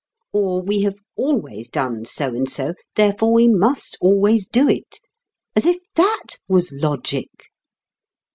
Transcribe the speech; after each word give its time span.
Or 0.33 0.63
we 0.63 0.81
have 0.81 0.97
always 1.15 1.69
done 1.69 2.05
so 2.05 2.29
and 2.29 2.49
so, 2.49 2.73
therefore 2.95 3.33
we 3.33 3.47
must 3.47 3.97
always 4.01 4.47
do 4.47 4.67
it 4.67 4.99
as 5.55 5.67
if 5.67 5.77
that 5.93 6.37
was 6.47 6.71
logic! 6.73 7.29